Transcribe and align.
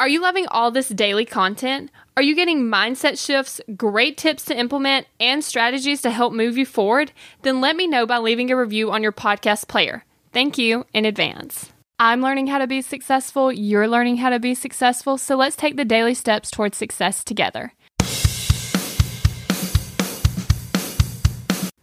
Are 0.00 0.08
you 0.08 0.22
loving 0.22 0.46
all 0.46 0.70
this 0.70 0.88
daily 0.88 1.26
content? 1.26 1.90
Are 2.16 2.22
you 2.22 2.34
getting 2.34 2.62
mindset 2.62 3.22
shifts, 3.22 3.60
great 3.76 4.16
tips 4.16 4.46
to 4.46 4.58
implement, 4.58 5.06
and 5.20 5.44
strategies 5.44 6.00
to 6.00 6.10
help 6.10 6.32
move 6.32 6.56
you 6.56 6.64
forward? 6.64 7.12
Then 7.42 7.60
let 7.60 7.76
me 7.76 7.86
know 7.86 8.06
by 8.06 8.16
leaving 8.16 8.50
a 8.50 8.56
review 8.56 8.90
on 8.90 9.02
your 9.02 9.12
podcast 9.12 9.68
player. 9.68 10.06
Thank 10.32 10.56
you 10.56 10.86
in 10.94 11.04
advance. 11.04 11.70
I'm 11.98 12.22
learning 12.22 12.46
how 12.46 12.56
to 12.56 12.66
be 12.66 12.80
successful, 12.80 13.52
you're 13.52 13.86
learning 13.86 14.16
how 14.16 14.30
to 14.30 14.38
be 14.38 14.54
successful, 14.54 15.18
so 15.18 15.36
let's 15.36 15.54
take 15.54 15.76
the 15.76 15.84
daily 15.84 16.14
steps 16.14 16.50
towards 16.50 16.78
success 16.78 17.22
together. 17.22 17.74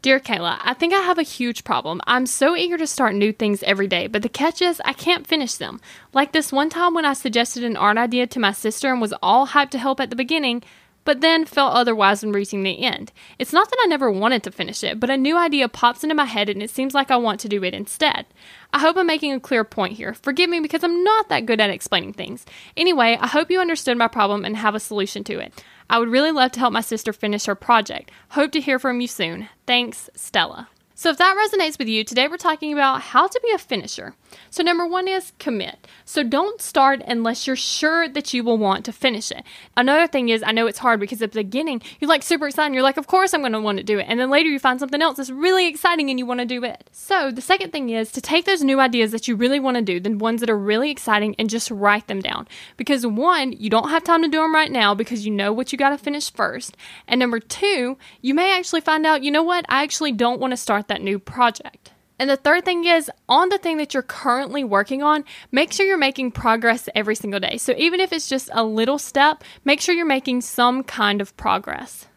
Dear 0.08 0.22
Kayla, 0.22 0.58
I 0.62 0.74
think 0.74 0.94
I 0.94 1.02
have 1.02 1.18
a 1.18 1.22
huge 1.22 1.66
problem. 1.66 2.00
I'm 2.08 2.28
so 2.28 2.56
eager 2.56 2.78
to 2.78 2.88
start 2.88 3.14
new 3.14 3.34
things 3.34 3.62
every 3.64 3.88
day, 3.88 4.08
but 4.08 4.22
the 4.22 4.30
catch 4.30 4.62
is 4.62 4.82
I 4.86 4.94
can't 4.94 5.28
finish 5.28 5.56
them. 5.56 5.82
Like 6.14 6.32
this 6.32 6.50
one 6.50 6.70
time 6.70 6.94
when 6.94 7.04
I 7.04 7.12
suggested 7.12 7.66
an 7.66 7.76
art 7.76 7.98
idea 7.98 8.26
to 8.26 8.40
my 8.40 8.54
sister 8.54 8.90
and 8.90 9.02
was 9.02 9.14
all 9.22 9.48
hyped 9.48 9.72
to 9.72 9.78
help 9.78 10.00
at 10.00 10.10
the 10.10 10.16
beginning, 10.16 10.64
but 11.04 11.20
then 11.20 11.44
felt 11.44 11.74
otherwise 11.74 12.24
when 12.24 12.32
reaching 12.32 12.64
the 12.64 12.84
end. 12.84 13.12
It's 13.38 13.52
not 13.52 13.70
that 13.70 13.80
I 13.84 13.88
never 13.88 14.10
wanted 14.10 14.44
to 14.44 14.52
finish 14.52 14.82
it, 14.82 14.98
but 14.98 15.10
a 15.10 15.18
new 15.18 15.38
idea 15.38 15.68
pops 15.68 16.04
into 16.04 16.16
my 16.16 16.24
head 16.24 16.48
and 16.48 16.64
it 16.64 16.70
seems 16.70 16.94
like 16.94 17.12
I 17.12 17.18
want 17.18 17.42
to 17.42 17.50
do 17.50 17.62
it 17.66 17.74
instead. 17.74 18.28
I 18.72 18.80
hope 18.80 18.96
I'm 18.96 19.08
making 19.08 19.34
a 19.34 19.42
clear 19.42 19.66
point 19.66 19.98
here. 19.98 20.14
Forgive 20.14 20.50
me 20.50 20.62
because 20.62 20.86
I'm 20.86 21.04
not 21.04 21.28
that 21.28 21.46
good 21.46 21.60
at 21.60 21.70
explaining 21.70 22.14
things. 22.14 22.46
Anyway, 22.78 23.18
I 23.20 23.28
hope 23.28 23.52
you 23.52 23.60
understood 23.60 23.98
my 23.98 24.08
problem 24.08 24.46
and 24.46 24.56
have 24.56 24.74
a 24.74 24.80
solution 24.80 25.26
to 25.26 25.40
it. 25.40 25.64
I 25.90 26.00
would 26.00 26.10
really 26.10 26.32
love 26.32 26.52
to 26.54 26.60
help 26.60 26.74
my 26.74 26.82
sister 26.82 27.14
finish 27.14 27.46
her 27.46 27.56
project. 27.56 28.12
Hope 28.30 28.52
to 28.52 28.62
hear 28.62 28.80
from 28.80 29.00
you 29.00 29.08
soon. 29.08 29.50
Thanks, 29.66 30.10
Stella. 30.16 30.70
So, 30.96 31.12
if 31.12 31.18
that 31.18 31.38
resonates 31.38 31.78
with 31.78 31.88
you, 31.88 32.04
today 32.04 32.28
we're 32.28 32.38
talking 32.38 32.74
about 32.74 33.02
how 33.02 33.28
to 33.28 33.40
be 33.44 33.52
a 33.54 33.60
finisher. 33.60 34.16
So, 34.50 34.64
number 34.64 34.86
one 34.86 35.08
is 35.08 35.32
commit. 35.38 35.87
So, 36.10 36.24
don't 36.24 36.62
start 36.62 37.02
unless 37.06 37.46
you're 37.46 37.58
sure 37.58 38.08
that 38.08 38.34
you 38.34 38.42
will 38.42 38.58
want 38.58 38.86
to 38.86 38.94
finish 38.94 39.30
it. 39.30 39.44
Another 39.76 40.08
thing 40.08 40.30
is, 40.30 40.42
I 40.42 40.54
know 40.54 40.66
it's 40.66 40.80
hard 40.80 41.02
because 41.02 41.22
at 41.22 41.34
the 41.34 41.44
beginning, 41.44 41.82
you're 42.00 42.08
like 42.08 42.24
super 42.24 42.48
excited. 42.48 42.74
You're 42.74 42.82
like, 42.82 42.96
of 42.96 43.08
course 43.08 43.34
I'm 43.34 43.42
going 43.42 43.52
to 43.52 43.60
want 43.60 43.78
to 43.80 43.84
do 43.84 44.00
it. 44.00 44.06
And 44.08 44.18
then 44.18 44.30
later 44.30 44.48
you 44.48 44.58
find 44.58 44.80
something 44.80 45.02
else 45.02 45.18
that's 45.18 45.30
really 45.30 45.68
exciting 45.68 46.10
and 46.10 46.18
you 46.18 46.26
want 46.26 46.40
to 46.40 46.46
do 46.46 46.64
it. 46.64 46.90
So, 46.94 47.30
the 47.30 47.42
second 47.42 47.74
thing 47.74 47.90
is 47.90 48.14
to 48.14 48.22
take 48.22 48.46
those 48.46 48.64
new 48.64 48.80
ideas 48.80 49.12
that 49.12 49.28
you 49.28 49.36
really 49.36 49.60
want 49.60 49.76
to 49.76 49.84
do, 49.84 50.00
the 50.00 50.16
ones 50.16 50.40
that 50.40 50.50
are 50.50 50.58
really 50.58 50.92
exciting, 50.92 51.36
and 51.38 51.50
just 51.50 51.70
write 51.70 52.08
them 52.08 52.22
down. 52.22 52.48
Because 52.78 53.06
one, 53.06 53.52
you 53.52 53.70
don't 53.70 53.90
have 53.90 54.06
time 54.06 54.22
to 54.22 54.30
do 54.30 54.40
them 54.40 54.56
right 54.56 54.72
now 54.72 54.96
because 54.96 55.26
you 55.26 55.34
know 55.34 55.52
what 55.52 55.74
you 55.74 55.78
got 55.78 55.90
to 55.90 55.98
finish 55.98 56.32
first. 56.32 56.78
And 57.10 57.20
number 57.20 57.42
two, 57.42 57.98
you 58.22 58.34
may 58.34 58.58
actually 58.58 58.80
find 58.80 59.06
out, 59.06 59.24
you 59.24 59.32
know 59.32 59.44
what, 59.44 59.66
I 59.68 59.84
actually 59.84 60.14
don't 60.14 60.40
want 60.40 60.52
to 60.52 60.58
start 60.58 60.88
that 60.88 61.02
new 61.02 61.20
project. 61.20 61.92
And 62.20 62.30
the 62.30 62.36
third 62.36 62.66
thing 62.66 62.86
is 62.86 63.12
on 63.30 63.50
the 63.50 63.60
thing 63.60 63.78
that 63.78 63.94
you're 63.94 64.02
currently 64.02 64.64
working 64.64 65.04
on, 65.04 65.24
make 65.52 65.72
sure 65.72 65.86
you're 65.86 65.98
making 65.98 66.32
progress 66.32 66.90
every 66.96 67.14
single 67.14 67.40
day. 67.40 67.58
So 67.58 67.76
even 67.78 68.00
if 68.00 68.12
it's 68.12 68.28
just 68.28 68.50
a 68.54 68.64
little 68.64 68.98
step, 68.98 69.44
make 69.66 69.82
sure 69.82 69.94
you're 69.94 70.06
making 70.06 70.42
some 70.42 70.84
kind 70.84 71.22
of 71.22 71.38
progress. 71.38 72.08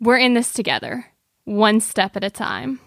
We're 0.00 0.18
in 0.18 0.34
this 0.34 0.52
together, 0.52 1.06
one 1.44 1.80
step 1.80 2.16
at 2.16 2.24
a 2.24 2.30
time. 2.30 2.80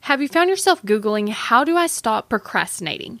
Have 0.00 0.20
you 0.20 0.28
found 0.28 0.50
yourself 0.50 0.82
Googling, 0.82 1.28
How 1.30 1.64
do 1.64 1.76
I 1.76 1.86
stop 1.86 2.28
procrastinating? 2.28 3.20